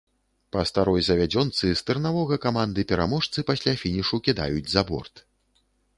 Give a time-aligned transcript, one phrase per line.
[0.55, 5.15] Па старой завядзёнцы, стырнавога каманды-пераможцы пасля фінішу кідаюць за борт.